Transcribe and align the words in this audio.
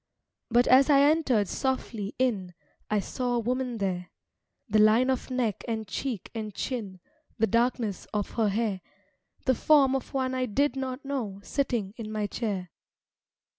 But 0.49 0.65
as 0.65 0.89
I 0.89 1.01
entered 1.01 1.47
softly 1.47 2.15
in 2.17 2.55
I 2.89 2.99
saw 2.99 3.35
a 3.35 3.39
woman 3.39 3.77
there, 3.77 4.09
The 4.67 4.79
line 4.79 5.11
of 5.11 5.29
neck 5.29 5.63
and 5.67 5.87
cheek 5.87 6.31
and 6.33 6.55
chin, 6.55 6.99
The 7.37 7.45
darkness 7.45 8.07
of 8.11 8.31
her 8.31 8.49
hair, 8.49 8.81
The 9.45 9.53
form 9.53 9.95
of 9.95 10.11
one 10.11 10.33
I 10.33 10.47
did 10.47 10.75
not 10.75 11.05
know 11.05 11.39
Sitting 11.43 11.93
in 11.97 12.11
my 12.11 12.25
chair. 12.25 12.71